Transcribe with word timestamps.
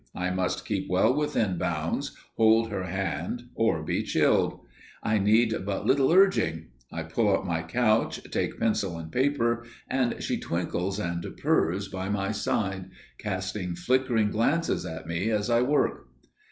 I 0.15 0.31
must 0.31 0.65
keep 0.65 0.89
well 0.89 1.15
within 1.15 1.59
bounds, 1.59 2.15
hold 2.35 2.71
her 2.71 2.85
hand 2.85 3.43
or 3.53 3.83
be 3.83 4.01
chilled. 4.01 4.59
I 5.03 5.19
need 5.19 5.53
but 5.63 5.85
little 5.85 6.11
urging! 6.11 6.69
I 6.91 7.03
pull 7.03 7.31
up 7.31 7.45
my 7.45 7.61
couch, 7.61 8.19
take 8.31 8.59
pencil 8.59 8.97
and 8.97 9.11
paper, 9.11 9.63
and 9.87 10.15
she 10.23 10.39
twinkles 10.39 10.97
and 10.99 11.23
purrs 11.37 11.87
by 11.87 12.09
my 12.09 12.31
side, 12.31 12.89
casting 13.19 13.75
flickering 13.75 14.31
glances 14.31 14.87
at 14.87 15.05
me 15.05 15.29
as 15.29 15.51
I 15.51 15.61
work. 15.61 16.07